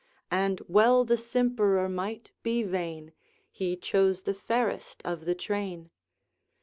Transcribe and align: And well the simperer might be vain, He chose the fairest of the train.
And 0.31 0.63
well 0.67 1.05
the 1.05 1.15
simperer 1.15 1.87
might 1.87 2.31
be 2.41 2.63
vain, 2.63 3.13
He 3.51 3.77
chose 3.77 4.23
the 4.23 4.33
fairest 4.33 5.03
of 5.05 5.25
the 5.25 5.35
train. 5.35 5.91